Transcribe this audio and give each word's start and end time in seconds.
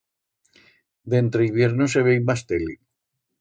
D'entre 1.13 1.43
hibierno 1.49 1.89
se 1.93 2.05
vei 2.09 2.19
mas 2.27 2.41
tele. 2.49 2.75